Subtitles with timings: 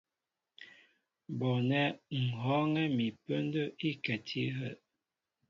[1.37, 1.85] Bɔɔnɛ́
[2.21, 4.71] ŋ̀ hɔ́ɔ́ŋɛ́ mi pə́ndə́ íkɛti áhə'.